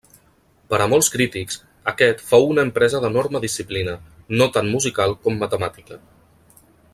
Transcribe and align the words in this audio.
Per 0.73 0.77
a 0.83 0.85
molts 0.93 1.09
crítics, 1.15 1.57
aquest 1.91 2.23
fou 2.29 2.47
una 2.53 2.63
empresa 2.69 3.01
d'enorme 3.03 3.43
disciplina, 3.45 3.93
no 4.41 4.49
tant 4.57 4.73
musical 4.77 5.15
com 5.27 5.39
matemàtica. 5.45 6.01